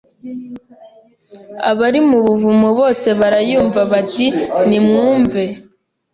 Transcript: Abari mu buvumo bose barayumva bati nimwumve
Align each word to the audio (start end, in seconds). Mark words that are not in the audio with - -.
Abari 1.69 1.99
mu 2.09 2.17
buvumo 2.25 2.67
bose 2.79 3.07
barayumva 3.19 3.81
bati 3.91 4.25
nimwumve 4.69 5.43